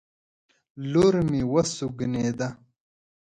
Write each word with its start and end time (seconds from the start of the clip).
لور 0.91 1.15
مې 1.29 1.41
وسونګېده 1.51 2.49